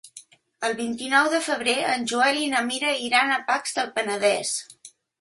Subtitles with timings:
[0.69, 4.61] El vint-i-nou de febrer en Joel i na Mira iran a Pacs del Penedès.